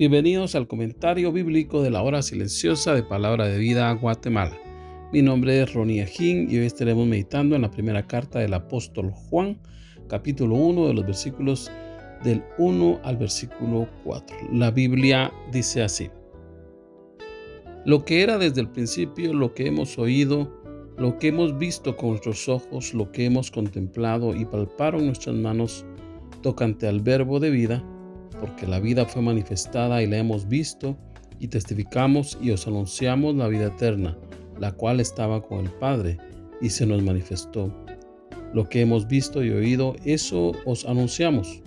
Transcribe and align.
Bienvenidos 0.00 0.54
al 0.54 0.66
comentario 0.66 1.30
bíblico 1.30 1.82
de 1.82 1.90
la 1.90 2.00
hora 2.00 2.22
silenciosa 2.22 2.94
de 2.94 3.02
Palabra 3.02 3.48
de 3.48 3.58
Vida 3.58 3.92
Guatemala. 3.92 4.56
Mi 5.12 5.20
nombre 5.20 5.60
es 5.60 5.74
Ronnie 5.74 6.00
Ajín 6.00 6.48
y 6.50 6.56
hoy 6.56 6.64
estaremos 6.64 7.06
meditando 7.06 7.54
en 7.54 7.60
la 7.60 7.70
primera 7.70 8.06
carta 8.06 8.38
del 8.38 8.54
apóstol 8.54 9.10
Juan, 9.10 9.60
capítulo 10.08 10.54
1 10.54 10.86
de 10.86 10.94
los 10.94 11.04
versículos 11.04 11.70
del 12.24 12.42
1 12.56 13.00
al 13.04 13.18
versículo 13.18 13.90
4. 14.04 14.36
La 14.54 14.70
Biblia 14.70 15.30
dice 15.52 15.82
así. 15.82 16.08
Lo 17.84 18.02
que 18.02 18.22
era 18.22 18.38
desde 18.38 18.62
el 18.62 18.70
principio, 18.70 19.34
lo 19.34 19.52
que 19.52 19.66
hemos 19.66 19.98
oído, 19.98 20.50
lo 20.96 21.18
que 21.18 21.28
hemos 21.28 21.58
visto 21.58 21.98
con 21.98 22.12
nuestros 22.12 22.48
ojos, 22.48 22.94
lo 22.94 23.12
que 23.12 23.26
hemos 23.26 23.50
contemplado 23.50 24.34
y 24.34 24.46
palparon 24.46 25.04
nuestras 25.04 25.36
manos 25.36 25.84
tocante 26.40 26.88
al 26.88 27.00
verbo 27.00 27.38
de 27.38 27.50
vida, 27.50 27.84
porque 28.38 28.66
la 28.66 28.78
vida 28.78 29.06
fue 29.06 29.22
manifestada 29.22 30.02
y 30.02 30.06
la 30.06 30.18
hemos 30.18 30.48
visto, 30.48 30.96
y 31.38 31.48
testificamos 31.48 32.38
y 32.40 32.50
os 32.50 32.66
anunciamos 32.66 33.34
la 33.34 33.48
vida 33.48 33.66
eterna, 33.66 34.16
la 34.58 34.72
cual 34.72 35.00
estaba 35.00 35.42
con 35.42 35.60
el 35.60 35.70
Padre, 35.72 36.18
y 36.60 36.68
se 36.70 36.86
nos 36.86 37.02
manifestó. 37.02 37.74
Lo 38.52 38.68
que 38.68 38.82
hemos 38.82 39.06
visto 39.06 39.42
y 39.42 39.50
oído, 39.50 39.96
eso 40.04 40.52
os 40.66 40.84
anunciamos, 40.84 41.62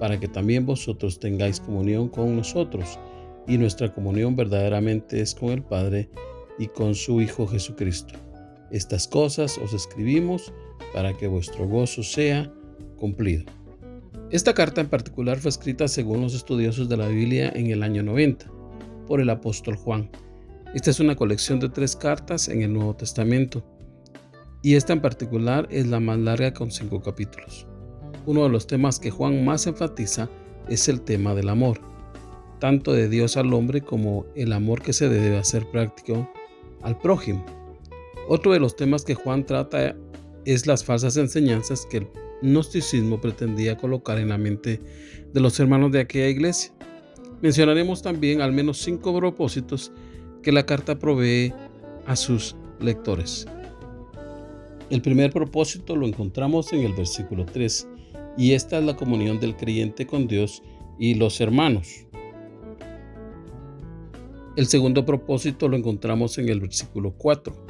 para 0.00 0.18
que 0.18 0.28
también 0.28 0.66
vosotros 0.66 1.20
tengáis 1.20 1.60
comunión 1.60 2.08
con 2.08 2.36
nosotros, 2.36 2.98
y 3.46 3.58
nuestra 3.58 3.92
comunión 3.92 4.34
verdaderamente 4.34 5.20
es 5.20 5.34
con 5.34 5.50
el 5.50 5.62
Padre 5.62 6.10
y 6.58 6.66
con 6.66 6.94
su 6.94 7.20
Hijo 7.20 7.46
Jesucristo. 7.46 8.14
Estas 8.70 9.06
cosas 9.06 9.58
os 9.58 9.74
escribimos 9.74 10.52
para 10.92 11.16
que 11.16 11.28
vuestro 11.28 11.68
gozo 11.68 12.02
sea 12.02 12.52
cumplido. 12.96 13.44
Esta 14.32 14.54
carta 14.54 14.80
en 14.80 14.88
particular 14.88 15.38
fue 15.38 15.50
escrita 15.50 15.86
según 15.88 16.22
los 16.22 16.34
estudiosos 16.34 16.88
de 16.88 16.96
la 16.96 17.06
Biblia 17.06 17.52
en 17.54 17.66
el 17.66 17.82
año 17.82 18.02
90 18.02 18.50
por 19.06 19.20
el 19.20 19.28
apóstol 19.28 19.76
Juan. 19.76 20.10
Esta 20.74 20.88
es 20.88 21.00
una 21.00 21.14
colección 21.14 21.60
de 21.60 21.68
tres 21.68 21.94
cartas 21.94 22.48
en 22.48 22.62
el 22.62 22.72
Nuevo 22.72 22.96
Testamento 22.96 23.62
y 24.62 24.76
esta 24.76 24.94
en 24.94 25.02
particular 25.02 25.68
es 25.70 25.86
la 25.86 26.00
más 26.00 26.18
larga 26.18 26.54
con 26.54 26.70
cinco 26.70 27.02
capítulos. 27.02 27.66
Uno 28.24 28.44
de 28.44 28.48
los 28.48 28.66
temas 28.66 28.98
que 28.98 29.10
Juan 29.10 29.44
más 29.44 29.66
enfatiza 29.66 30.30
es 30.66 30.88
el 30.88 31.02
tema 31.02 31.34
del 31.34 31.50
amor, 31.50 31.78
tanto 32.58 32.94
de 32.94 33.10
Dios 33.10 33.36
al 33.36 33.52
hombre 33.52 33.82
como 33.82 34.24
el 34.34 34.54
amor 34.54 34.80
que 34.80 34.94
se 34.94 35.10
debe 35.10 35.36
hacer 35.36 35.70
práctico 35.70 36.26
al 36.80 36.98
prójimo. 36.98 37.44
Otro 38.28 38.52
de 38.52 38.60
los 38.60 38.76
temas 38.76 39.04
que 39.04 39.14
Juan 39.14 39.44
trata 39.44 39.94
es 40.46 40.66
las 40.66 40.82
falsas 40.82 41.18
enseñanzas 41.18 41.84
que 41.90 41.98
el 41.98 42.08
gnosticismo 42.42 43.20
pretendía 43.20 43.76
colocar 43.76 44.18
en 44.18 44.28
la 44.28 44.38
mente 44.38 44.80
de 45.32 45.40
los 45.40 45.58
hermanos 45.60 45.92
de 45.92 46.00
aquella 46.00 46.28
iglesia. 46.28 46.72
Mencionaremos 47.40 48.02
también 48.02 48.40
al 48.40 48.52
menos 48.52 48.78
cinco 48.78 49.16
propósitos 49.16 49.92
que 50.42 50.52
la 50.52 50.66
carta 50.66 50.98
provee 50.98 51.52
a 52.06 52.16
sus 52.16 52.56
lectores. 52.80 53.46
El 54.90 55.00
primer 55.00 55.32
propósito 55.32 55.96
lo 55.96 56.06
encontramos 56.06 56.72
en 56.72 56.80
el 56.80 56.92
versículo 56.92 57.46
3 57.46 57.88
y 58.36 58.52
esta 58.52 58.78
es 58.78 58.84
la 58.84 58.96
comunión 58.96 59.40
del 59.40 59.56
creyente 59.56 60.06
con 60.06 60.26
Dios 60.26 60.62
y 60.98 61.14
los 61.14 61.40
hermanos. 61.40 62.06
El 64.54 64.66
segundo 64.66 65.06
propósito 65.06 65.66
lo 65.68 65.78
encontramos 65.78 66.36
en 66.36 66.48
el 66.50 66.60
versículo 66.60 67.14
4. 67.16 67.66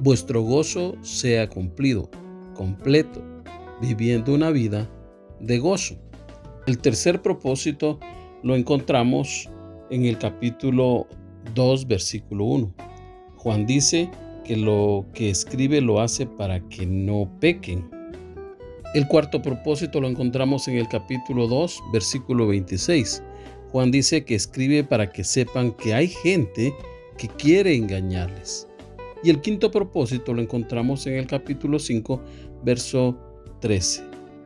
Vuestro 0.00 0.40
gozo 0.40 0.96
sea 1.02 1.48
cumplido, 1.48 2.10
completo, 2.54 3.22
viviendo 3.80 4.34
una 4.34 4.50
vida 4.50 4.88
de 5.40 5.58
gozo. 5.58 5.96
El 6.66 6.78
tercer 6.78 7.22
propósito 7.22 7.98
lo 8.42 8.56
encontramos 8.56 9.48
en 9.90 10.04
el 10.04 10.18
capítulo 10.18 11.06
2, 11.54 11.86
versículo 11.86 12.44
1. 12.44 12.74
Juan 13.36 13.66
dice 13.66 14.10
que 14.44 14.56
lo 14.56 15.06
que 15.14 15.30
escribe 15.30 15.80
lo 15.80 16.00
hace 16.00 16.26
para 16.26 16.60
que 16.68 16.86
no 16.86 17.30
pequen. 17.40 17.88
El 18.94 19.08
cuarto 19.08 19.42
propósito 19.42 20.00
lo 20.00 20.08
encontramos 20.08 20.68
en 20.68 20.76
el 20.76 20.88
capítulo 20.88 21.48
2, 21.48 21.82
versículo 21.92 22.46
26. 22.46 23.22
Juan 23.72 23.90
dice 23.90 24.24
que 24.24 24.34
escribe 24.34 24.84
para 24.84 25.10
que 25.10 25.24
sepan 25.24 25.72
que 25.72 25.94
hay 25.94 26.08
gente 26.08 26.72
que 27.18 27.28
quiere 27.28 27.74
engañarles. 27.74 28.68
Y 29.24 29.30
el 29.30 29.40
quinto 29.40 29.70
propósito 29.70 30.32
lo 30.32 30.42
encontramos 30.42 31.06
en 31.06 31.14
el 31.14 31.26
capítulo 31.26 31.78
5, 31.78 32.22
verso 32.62 33.18
13. 33.64 34.02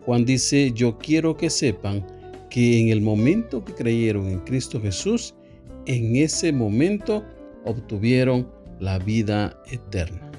Juan 0.06 0.24
dice, 0.24 0.70
yo 0.72 0.96
quiero 0.96 1.36
que 1.36 1.50
sepan 1.50 2.06
que 2.50 2.80
en 2.80 2.90
el 2.90 3.00
momento 3.00 3.64
que 3.64 3.74
creyeron 3.74 4.28
en 4.28 4.38
Cristo 4.38 4.80
Jesús, 4.80 5.34
en 5.86 6.14
ese 6.14 6.52
momento 6.52 7.24
obtuvieron 7.64 8.48
la 8.78 9.00
vida 9.00 9.60
eterna. 9.72 10.30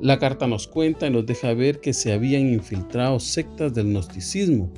La 0.00 0.18
carta 0.18 0.46
nos 0.46 0.66
cuenta 0.66 1.06
y 1.06 1.10
nos 1.10 1.26
deja 1.26 1.52
ver 1.52 1.80
que 1.80 1.92
se 1.92 2.14
habían 2.14 2.50
infiltrado 2.50 3.20
sectas 3.20 3.74
del 3.74 3.88
gnosticismo. 3.88 4.72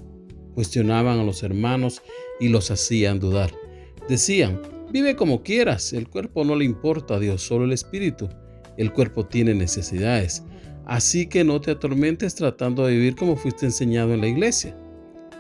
Cuestionaban 0.57 1.21
a 1.21 1.25
los 1.25 1.45
hermanos 1.45 2.03
y 2.41 2.49
los 2.49 2.73
hacían 2.73 3.21
dudar. 3.21 3.53
Decían, 4.09 4.61
vive 4.91 5.15
como 5.15 5.45
quieras, 5.45 5.93
el 5.93 6.09
cuerpo 6.09 6.45
no 6.45 6.57
le 6.57 6.65
importa 6.65 7.15
a 7.15 7.21
Dios, 7.21 7.43
solo 7.43 7.65
el 7.65 7.73
espíritu. 7.73 8.29
El 8.77 8.93
cuerpo 8.93 9.25
tiene 9.25 9.55
necesidades. 9.55 10.43
Así 10.87 11.27
que 11.27 11.45
no 11.45 11.61
te 11.61 11.71
atormentes 11.71 12.35
tratando 12.35 12.87
de 12.87 12.95
vivir 12.95 13.15
como 13.15 13.37
fuiste 13.37 13.67
enseñado 13.67 14.13
en 14.13 14.21
la 14.21 14.27
iglesia. 14.27 14.77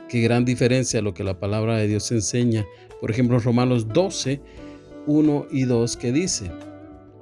Qué 0.08 0.20
gran 0.20 0.44
diferencia 0.44 1.02
lo 1.02 1.14
que 1.14 1.24
la 1.24 1.38
palabra 1.38 1.76
de 1.76 1.88
Dios 1.88 2.10
enseña. 2.12 2.66
Por 3.00 3.10
ejemplo, 3.10 3.38
Romanos 3.38 3.88
12, 3.88 4.40
1 5.06 5.46
y 5.50 5.64
2 5.64 5.96
que 5.96 6.12
dice, 6.12 6.50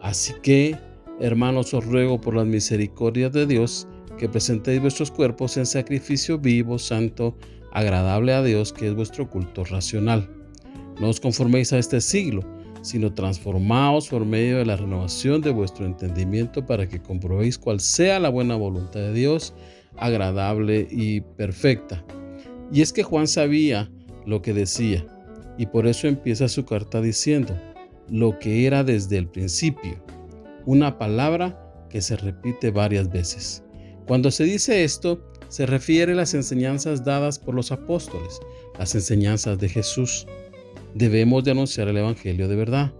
Así 0.02 0.34
que, 0.42 0.76
hermanos, 1.20 1.72
os 1.72 1.84
ruego 1.84 2.20
por 2.20 2.34
las 2.34 2.46
misericordias 2.46 3.32
de 3.32 3.46
Dios 3.46 3.86
que 4.18 4.28
presentéis 4.28 4.80
vuestros 4.80 5.10
cuerpos 5.10 5.56
en 5.56 5.66
sacrificio 5.66 6.38
vivo, 6.38 6.78
santo, 6.78 7.36
agradable 7.72 8.34
a 8.34 8.42
Dios, 8.42 8.72
que 8.72 8.88
es 8.88 8.94
vuestro 8.94 9.30
culto 9.30 9.64
racional. 9.64 10.28
No 11.00 11.08
os 11.08 11.20
conforméis 11.20 11.72
a 11.72 11.78
este 11.78 12.00
siglo, 12.00 12.42
sino 12.82 13.12
transformaos 13.12 14.08
por 14.08 14.24
medio 14.24 14.58
de 14.58 14.66
la 14.66 14.76
renovación 14.76 15.40
de 15.40 15.50
vuestro 15.50 15.86
entendimiento 15.86 16.64
para 16.66 16.88
que 16.88 17.00
comprobéis 17.00 17.58
cuál 17.58 17.80
sea 17.80 18.18
la 18.18 18.28
buena 18.28 18.56
voluntad 18.56 19.00
de 19.00 19.12
Dios, 19.12 19.54
agradable 19.96 20.86
y 20.90 21.20
perfecta. 21.20 22.04
Y 22.72 22.82
es 22.82 22.92
que 22.92 23.02
Juan 23.02 23.26
sabía 23.26 23.90
lo 24.26 24.42
que 24.42 24.54
decía, 24.54 25.04
y 25.58 25.66
por 25.66 25.86
eso 25.86 26.08
empieza 26.08 26.48
su 26.48 26.64
carta 26.64 27.02
diciendo, 27.02 27.54
lo 28.08 28.38
que 28.38 28.66
era 28.66 28.82
desde 28.82 29.18
el 29.18 29.28
principio, 29.28 30.02
una 30.66 30.98
palabra 30.98 31.58
que 31.90 32.00
se 32.00 32.16
repite 32.16 32.70
varias 32.70 33.10
veces. 33.10 33.62
Cuando 34.06 34.30
se 34.30 34.44
dice 34.44 34.84
esto, 34.84 35.22
se 35.48 35.66
refiere 35.66 36.12
a 36.12 36.16
las 36.16 36.34
enseñanzas 36.34 37.04
dadas 37.04 37.38
por 37.38 37.54
los 37.54 37.72
apóstoles, 37.72 38.40
las 38.78 38.94
enseñanzas 38.94 39.58
de 39.58 39.68
Jesús 39.68 40.26
debemos 40.94 41.44
de 41.44 41.52
anunciar 41.52 41.88
el 41.88 41.96
Evangelio 41.96 42.48
de 42.48 42.56
verdad. 42.56 42.92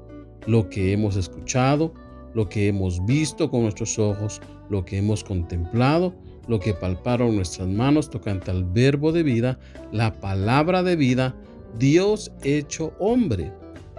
Lo 0.47 0.69
que 0.69 0.93
hemos 0.93 1.17
escuchado, 1.17 1.95
lo 2.35 2.49
que 2.49 2.69
hemos 2.69 3.05
visto 3.05 3.51
con 3.51 3.63
nuestros 3.63 3.99
ojos, 3.99 4.41
lo 4.69 4.85
que 4.85 4.99
hemos 4.99 5.25
contemplado, 5.25 6.15
lo 6.49 6.61
que 6.61 6.75
palparon 6.75 7.37
nuestras 7.37 7.69
manos 7.69 8.11
tocante 8.11 8.51
al 8.51 8.65
verbo 8.65 9.13
de 9.13 9.23
vida, 9.23 9.59
la 9.93 10.13
palabra 10.21 10.83
de 10.83 10.97
vida, 10.97 11.35
Dios 11.79 12.33
hecho 12.43 12.93
hombre. 12.99 13.53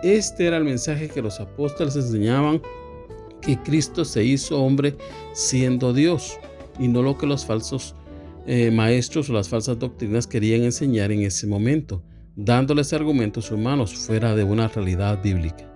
Este 0.03 0.47
era 0.47 0.57
el 0.57 0.63
mensaje 0.63 1.09
que 1.09 1.21
los 1.21 1.39
apóstoles 1.39 1.95
enseñaban, 1.95 2.61
que 3.41 3.57
Cristo 3.57 4.05
se 4.05 4.23
hizo 4.23 4.61
hombre 4.63 4.95
siendo 5.33 5.93
Dios, 5.93 6.37
y 6.79 6.87
no 6.87 7.01
lo 7.01 7.17
que 7.17 7.27
los 7.27 7.45
falsos 7.45 7.95
eh, 8.47 8.71
maestros 8.71 9.29
o 9.29 9.33
las 9.33 9.49
falsas 9.49 9.77
doctrinas 9.77 10.25
querían 10.25 10.63
enseñar 10.63 11.11
en 11.11 11.21
ese 11.21 11.45
momento 11.45 12.01
dándoles 12.35 12.93
argumentos 12.93 13.51
humanos 13.51 13.95
fuera 13.95 14.35
de 14.35 14.43
una 14.43 14.67
realidad 14.67 15.21
bíblica. 15.21 15.67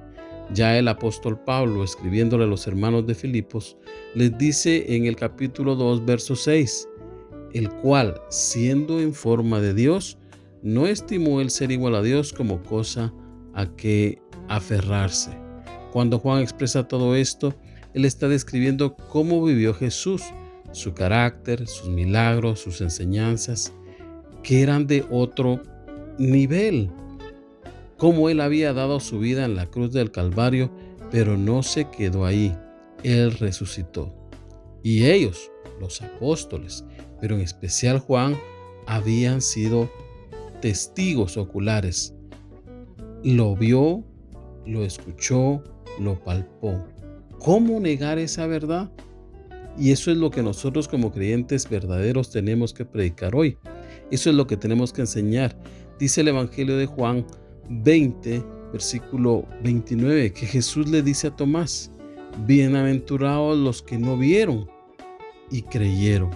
Ya 0.54 0.78
el 0.78 0.88
apóstol 0.88 1.40
Pablo, 1.40 1.84
escribiéndole 1.84 2.44
a 2.44 2.48
los 2.48 2.68
hermanos 2.68 3.07
de 3.07 3.16
Filipos, 3.16 3.78
les 4.13 4.38
dice 4.38 4.96
en 4.96 5.06
el 5.06 5.16
capítulo 5.16 5.75
2, 5.75 6.06
verso 6.06 6.36
6, 6.36 6.88
el 7.54 7.69
cual, 7.69 8.22
siendo 8.30 9.00
en 9.00 9.13
forma 9.13 9.60
de 9.60 9.74
Dios, 9.74 10.18
no 10.62 10.88
estimó 10.88 11.42
el 11.42 11.50
ser 11.50 11.72
igual 11.72 11.96
a 11.96 12.02
Dios 12.02 12.31
como 12.34 12.62
cosa 12.63 13.13
a 13.54 13.66
que 13.75 14.19
aferrarse. 14.48 15.31
Cuando 15.92 16.19
Juan 16.19 16.42
expresa 16.42 16.88
todo 16.88 17.16
esto, 17.16 17.56
él 17.94 18.06
está 18.06 18.28
describiendo 18.28 18.96
cómo 18.96 19.44
vivió 19.44 19.74
Jesús, 19.74 20.22
su 20.74 20.94
carácter, 20.94 21.68
sus 21.68 21.90
milagros, 21.90 22.60
sus 22.60 22.81
enseñanzas, 22.81 23.74
que 24.44 24.62
eran 24.62 24.86
de 24.86 25.06
otro 25.10 25.62
nivel. 26.18 26.90
Cómo 27.98 28.30
él 28.30 28.42
había 28.42 28.74
dado 28.74 29.00
su 29.00 29.20
vida 29.20 29.46
en 29.46 29.56
la 29.56 29.68
cruz 29.68 29.92
del 29.92 30.12
Calvario, 30.12 30.70
pero 31.12 31.38
no 31.38 31.64
se 31.64 31.90
quedó 31.90 32.26
ahí. 32.26 32.56
Él 33.04 33.32
resucitó. 33.32 34.14
Y 34.84 35.06
ellos, 35.06 35.52
los 35.80 36.02
apóstoles, 36.02 36.86
pero 37.22 37.36
en 37.36 37.42
especial 37.42 38.00
Juan, 38.00 38.38
habían 38.86 39.42
sido 39.42 39.90
testigos 40.62 41.38
oculares. 41.38 42.14
Lo 43.24 43.56
vio, 43.56 44.04
lo 44.66 44.84
escuchó, 44.84 45.64
lo 46.00 46.24
palpó. 46.24 46.84
¿Cómo 47.40 47.80
negar 47.80 48.20
esa 48.20 48.48
verdad? 48.48 48.92
Y 49.78 49.92
eso 49.92 50.12
es 50.12 50.18
lo 50.18 50.32
que 50.32 50.42
nosotros 50.42 50.88
como 50.88 51.12
creyentes 51.12 51.70
verdaderos 51.70 52.32
tenemos 52.32 52.74
que 52.74 52.86
predicar 52.86 53.36
hoy. 53.36 53.58
Eso 54.12 54.30
es 54.30 54.36
lo 54.36 54.48
que 54.48 54.58
tenemos 54.58 54.94
que 54.94 55.02
enseñar. 55.02 55.58
Dice 56.00 56.21
el 56.21 56.30
Evangelio 56.30 56.77
de 56.77 56.86
Juan 56.86 57.25
20, 57.69 58.44
versículo 58.74 59.45
29, 59.63 60.33
que 60.33 60.45
Jesús 60.45 60.89
le 60.89 61.01
dice 61.01 61.27
a 61.27 61.36
Tomás, 61.36 61.92
bienaventurados 62.45 63.57
los 63.57 63.81
que 63.81 63.97
no 63.97 64.18
vieron 64.18 64.69
y 65.50 65.62
creyeron. 65.62 66.31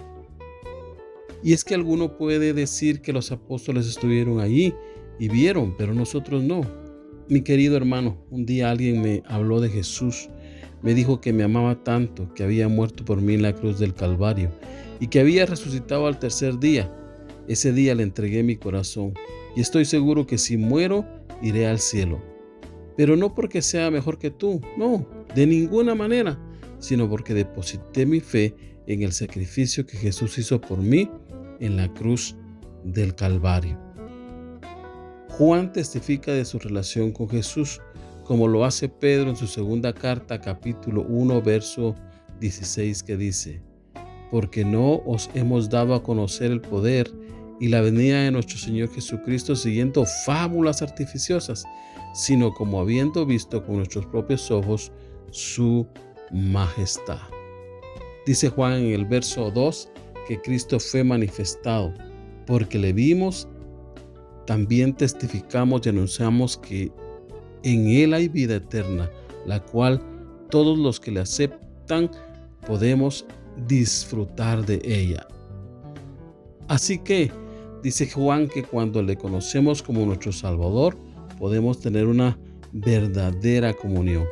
Y 1.43 1.53
es 1.53 1.63
que 1.63 1.75
alguno 1.75 2.17
puede 2.17 2.53
decir 2.53 3.01
que 3.01 3.13
los 3.13 3.31
apóstoles 3.31 3.87
estuvieron 3.87 4.39
allí 4.39 4.73
y 5.19 5.29
vieron, 5.29 5.75
pero 5.77 5.93
nosotros 5.93 6.43
no. 6.43 6.61
Mi 7.27 7.41
querido 7.41 7.77
hermano, 7.77 8.17
un 8.29 8.45
día 8.45 8.71
alguien 8.71 9.01
me 9.01 9.23
habló 9.27 9.59
de 9.61 9.69
Jesús 9.69 10.29
me 10.81 10.93
dijo 10.93 11.19
que 11.19 11.33
me 11.33 11.43
amaba 11.43 11.83
tanto, 11.83 12.33
que 12.33 12.43
había 12.43 12.67
muerto 12.67 13.03
por 13.03 13.21
mí 13.21 13.33
en 13.33 13.41
la 13.41 13.53
cruz 13.53 13.79
del 13.79 13.93
Calvario 13.93 14.51
y 14.99 15.07
que 15.07 15.19
había 15.19 15.45
resucitado 15.45 16.07
al 16.07 16.19
tercer 16.19 16.59
día. 16.59 16.93
Ese 17.47 17.73
día 17.73 17.95
le 17.95 18.03
entregué 18.03 18.43
mi 18.43 18.55
corazón 18.55 19.13
y 19.59 19.61
estoy 19.61 19.83
seguro 19.83 20.25
que 20.25 20.37
si 20.37 20.55
muero, 20.55 21.05
iré 21.41 21.67
al 21.67 21.79
cielo. 21.79 22.21
Pero 22.95 23.17
no 23.17 23.35
porque 23.35 23.61
sea 23.61 23.91
mejor 23.91 24.17
que 24.17 24.31
tú, 24.31 24.61
no, 24.77 25.05
de 25.35 25.45
ninguna 25.45 25.95
manera, 25.95 26.39
sino 26.77 27.09
porque 27.09 27.33
deposité 27.33 28.05
mi 28.05 28.21
fe 28.21 28.55
en 28.87 29.03
el 29.03 29.11
sacrificio 29.11 29.85
que 29.85 29.97
Jesús 29.97 30.37
hizo 30.37 30.61
por 30.61 30.77
mí 30.77 31.11
en 31.59 31.75
la 31.75 31.93
cruz 31.93 32.37
del 32.85 33.13
Calvario. 33.15 33.77
Juan 35.27 35.73
testifica 35.73 36.31
de 36.31 36.45
su 36.45 36.57
relación 36.57 37.11
con 37.11 37.27
Jesús 37.27 37.81
como 38.23 38.47
lo 38.47 38.63
hace 38.63 38.87
Pedro 38.87 39.29
en 39.29 39.35
su 39.35 39.47
segunda 39.47 39.91
carta, 39.91 40.39
capítulo 40.39 41.01
1, 41.01 41.41
verso 41.41 41.95
16, 42.39 43.03
que 43.03 43.17
dice, 43.17 43.61
porque 44.31 44.63
no 44.63 45.01
os 45.05 45.29
hemos 45.33 45.69
dado 45.69 45.95
a 45.95 46.01
conocer 46.01 46.49
el 46.49 46.61
poder 46.61 47.11
y 47.59 47.67
la 47.67 47.81
venida 47.81 48.21
de 48.21 48.31
nuestro 48.31 48.57
Señor 48.57 48.89
Jesucristo 48.93 49.55
siguiendo 49.55 50.05
fábulas 50.25 50.81
artificiosas, 50.81 51.65
sino 52.13 52.53
como 52.53 52.79
habiendo 52.79 53.25
visto 53.25 53.63
con 53.65 53.77
nuestros 53.77 54.05
propios 54.07 54.49
ojos 54.49 54.91
su 55.31 55.87
majestad. 56.31 57.19
Dice 58.25 58.49
Juan 58.49 58.73
en 58.73 58.93
el 58.93 59.05
verso 59.05 59.51
2 59.51 59.89
que 60.27 60.39
Cristo 60.41 60.79
fue 60.79 61.03
manifestado, 61.03 61.93
porque 62.45 62.77
le 62.77 62.93
vimos, 62.93 63.47
también 64.45 64.93
testificamos 64.93 65.85
y 65.85 65.89
anunciamos 65.89 66.57
que 66.57 66.91
en 67.63 67.87
Él 67.89 68.13
hay 68.13 68.27
vida 68.27 68.55
eterna, 68.55 69.09
la 69.45 69.59
cual 69.59 70.01
todos 70.49 70.77
los 70.77 70.99
que 70.99 71.11
le 71.11 71.19
aceptan 71.19 72.09
podemos 72.65 73.25
disfrutar 73.67 74.65
de 74.65 74.81
ella. 74.83 75.27
Así 76.67 76.99
que, 76.99 77.31
dice 77.83 78.09
Juan 78.09 78.47
que 78.47 78.63
cuando 78.63 79.01
le 79.01 79.15
conocemos 79.15 79.81
como 79.81 80.05
nuestro 80.05 80.31
Salvador, 80.31 80.97
podemos 81.37 81.79
tener 81.79 82.05
una 82.07 82.37
verdadera 82.71 83.73
comunión. 83.73 84.25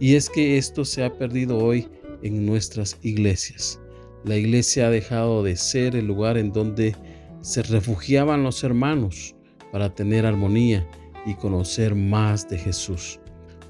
Y 0.00 0.14
es 0.14 0.28
que 0.28 0.58
esto 0.58 0.84
se 0.84 1.04
ha 1.04 1.12
perdido 1.12 1.58
hoy 1.58 1.88
en 2.22 2.44
nuestras 2.44 2.98
iglesias. 3.02 3.80
La 4.24 4.36
iglesia 4.36 4.88
ha 4.88 4.90
dejado 4.90 5.42
de 5.42 5.56
ser 5.56 5.96
el 5.96 6.06
lugar 6.06 6.36
en 6.36 6.52
donde 6.52 6.94
se 7.40 7.62
refugiaban 7.62 8.42
los 8.42 8.64
hermanos 8.64 9.34
para 9.72 9.94
tener 9.94 10.26
armonía 10.26 10.86
y 11.26 11.34
conocer 11.34 11.94
más 11.94 12.48
de 12.48 12.58
Jesús. 12.58 13.20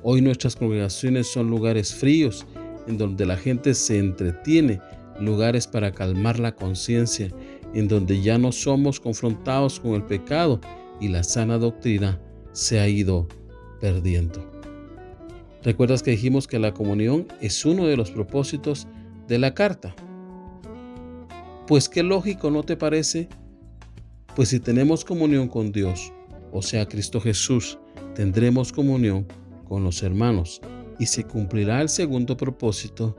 Hoy 0.03 0.21
nuestras 0.21 0.57
congregaciones 0.57 1.27
son 1.27 1.49
lugares 1.49 1.95
fríos 1.95 2.47
en 2.87 2.99
donde 2.99 3.27
la 3.27 3.37
gente 3.37 3.75
se 3.75 3.99
entretiene, 3.99 4.81
lugares 5.21 5.67
para 5.67 5.93
calmar 5.93 6.39
la 6.39 6.55
conciencia, 6.55 7.29
en 7.77 7.89
donde 7.89 8.23
ya 8.23 8.39
no 8.39 8.53
somos 8.53 8.99
confrontados 8.99 9.79
con 9.79 9.93
el 9.93 10.03
pecado 10.03 10.61
y 10.99 11.09
la 11.09 11.23
sana 11.23 11.59
doctrina 11.59 12.19
se 12.53 12.81
ha 12.81 12.89
ido 12.89 13.29
perdiendo. 13.83 14.51
¿Recuerdas 15.63 16.03
que 16.03 16.13
dijimos 16.13 16.47
que 16.47 16.59
la 16.59 16.73
comunión 16.73 17.29
es 17.43 17.67
uno 17.67 17.87
de 17.87 17.99
los 17.99 18.11
propósitos 18.11 18.87
de 19.29 19.39
la 19.39 19.53
carta? 19.53 19.95
Pues 21.67 21.91
qué 21.91 22.03
lógico, 22.03 22.51
¿no 22.51 22.63
te 22.63 22.79
parece? 22.79 23.29
Pues 24.35 24.49
si 24.49 24.59
tenemos 24.59 25.05
comunión 25.05 25.49
con 25.49 25.71
Dios, 25.71 26.15
o 26.53 26.63
sea, 26.63 26.89
Cristo 26.89 27.21
Jesús, 27.21 27.79
tendremos 28.15 28.73
comunión 28.73 29.27
con 29.69 29.85
los 29.85 30.03
hermanos 30.03 30.63
y 30.99 31.05
se 31.05 31.25
cumplirá 31.25 31.83
el 31.83 31.91
segundo 31.91 32.39
propósito, 32.39 33.19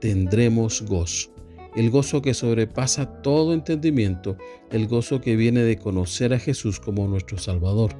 tendremos 0.00 0.80
gozo. 0.80 1.33
El 1.76 1.90
gozo 1.90 2.22
que 2.22 2.34
sobrepasa 2.34 3.20
todo 3.22 3.52
entendimiento, 3.52 4.36
el 4.70 4.86
gozo 4.86 5.20
que 5.20 5.34
viene 5.34 5.62
de 5.62 5.76
conocer 5.76 6.32
a 6.32 6.38
Jesús 6.38 6.78
como 6.78 7.08
nuestro 7.08 7.36
Salvador. 7.36 7.92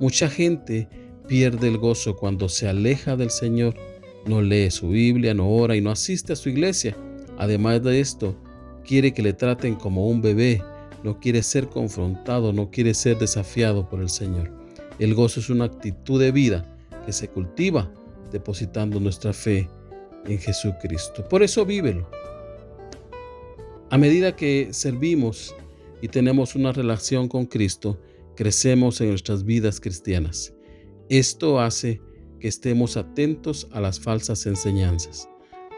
Mucha 0.00 0.30
gente 0.30 0.88
pierde 1.26 1.68
el 1.68 1.76
gozo 1.76 2.16
cuando 2.16 2.48
se 2.48 2.68
aleja 2.68 3.16
del 3.16 3.30
Señor, 3.30 3.74
no 4.26 4.40
lee 4.40 4.70
su 4.70 4.88
Biblia, 4.88 5.34
no 5.34 5.50
ora 5.50 5.76
y 5.76 5.82
no 5.82 5.90
asiste 5.90 6.32
a 6.32 6.36
su 6.36 6.48
iglesia. 6.48 6.96
Además 7.36 7.82
de 7.82 8.00
esto, 8.00 8.34
quiere 8.82 9.12
que 9.12 9.22
le 9.22 9.34
traten 9.34 9.74
como 9.74 10.08
un 10.08 10.22
bebé, 10.22 10.62
no 11.04 11.20
quiere 11.20 11.42
ser 11.42 11.68
confrontado, 11.68 12.54
no 12.54 12.70
quiere 12.70 12.94
ser 12.94 13.18
desafiado 13.18 13.88
por 13.88 14.00
el 14.00 14.08
Señor. 14.08 14.50
El 14.98 15.14
gozo 15.14 15.40
es 15.40 15.50
una 15.50 15.66
actitud 15.66 16.18
de 16.18 16.32
vida 16.32 16.64
que 17.04 17.12
se 17.12 17.28
cultiva 17.28 17.92
depositando 18.32 18.98
nuestra 18.98 19.32
fe 19.32 19.68
en 20.26 20.38
Jesucristo. 20.38 21.28
Por 21.28 21.42
eso 21.42 21.64
vívelo. 21.64 22.17
A 23.90 23.96
medida 23.96 24.36
que 24.36 24.68
servimos 24.72 25.54
y 26.02 26.08
tenemos 26.08 26.54
una 26.54 26.72
relación 26.72 27.26
con 27.26 27.46
Cristo, 27.46 27.98
crecemos 28.36 29.00
en 29.00 29.08
nuestras 29.08 29.44
vidas 29.44 29.80
cristianas. 29.80 30.52
Esto 31.08 31.58
hace 31.58 32.02
que 32.38 32.48
estemos 32.48 32.98
atentos 32.98 33.66
a 33.72 33.80
las 33.80 33.98
falsas 33.98 34.44
enseñanzas. 34.44 35.26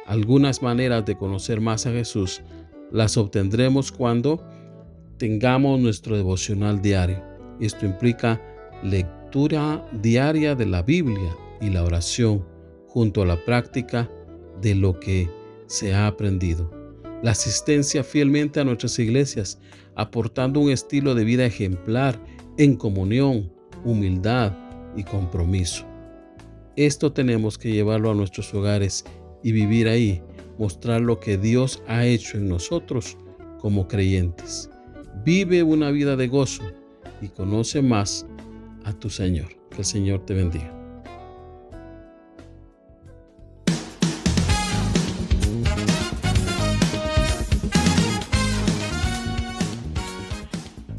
Algunas 0.06 0.60
maneras 0.60 1.06
de 1.06 1.16
conocer 1.16 1.60
más 1.60 1.86
a 1.86 1.92
Jesús 1.92 2.42
las 2.90 3.16
obtendremos 3.16 3.92
cuando 3.92 4.44
tengamos 5.16 5.78
nuestro 5.78 6.16
devocional 6.16 6.82
diario. 6.82 7.22
Esto 7.60 7.86
implica 7.86 8.42
lectura 8.82 9.88
diaria 10.02 10.56
de 10.56 10.66
la 10.66 10.82
Biblia 10.82 11.36
y 11.60 11.70
la 11.70 11.84
oración 11.84 12.44
junto 12.88 13.22
a 13.22 13.26
la 13.26 13.44
práctica 13.44 14.10
de 14.60 14.74
lo 14.74 14.98
que 14.98 15.30
se 15.68 15.94
ha 15.94 16.08
aprendido. 16.08 16.79
La 17.22 17.32
asistencia 17.32 18.02
fielmente 18.02 18.60
a 18.60 18.64
nuestras 18.64 18.98
iglesias, 18.98 19.58
aportando 19.94 20.60
un 20.60 20.70
estilo 20.70 21.14
de 21.14 21.24
vida 21.24 21.44
ejemplar 21.44 22.18
en 22.56 22.76
comunión, 22.76 23.52
humildad 23.84 24.52
y 24.96 25.04
compromiso. 25.04 25.84
Esto 26.76 27.12
tenemos 27.12 27.58
que 27.58 27.72
llevarlo 27.72 28.10
a 28.10 28.14
nuestros 28.14 28.54
hogares 28.54 29.04
y 29.42 29.52
vivir 29.52 29.88
ahí, 29.88 30.22
mostrar 30.58 31.00
lo 31.02 31.20
que 31.20 31.36
Dios 31.36 31.82
ha 31.86 32.06
hecho 32.06 32.38
en 32.38 32.48
nosotros 32.48 33.18
como 33.58 33.86
creyentes. 33.86 34.70
Vive 35.24 35.62
una 35.62 35.90
vida 35.90 36.16
de 36.16 36.28
gozo 36.28 36.62
y 37.20 37.28
conoce 37.28 37.82
más 37.82 38.26
a 38.84 38.92
tu 38.92 39.10
Señor. 39.10 39.48
Que 39.70 39.78
el 39.78 39.84
Señor 39.84 40.24
te 40.24 40.34
bendiga. 40.34 40.79